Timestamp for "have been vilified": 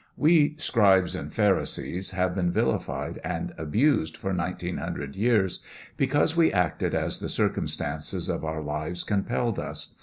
2.09-3.21